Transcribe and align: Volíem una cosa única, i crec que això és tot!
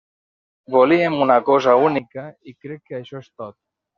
Volíem 0.75 1.17
una 1.25 1.35
cosa 1.51 1.77
única, 1.89 2.25
i 2.53 2.57
crec 2.65 2.83
que 2.87 2.99
això 3.01 3.21
és 3.25 3.31
tot! 3.43 3.59